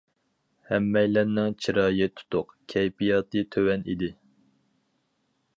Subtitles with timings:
[0.69, 4.13] ھەممەيلەننىڭ چىرايى تۇتۇق، كەيپىياتى تۆۋەن ئىدى.